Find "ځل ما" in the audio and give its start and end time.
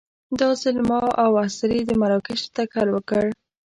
0.61-1.01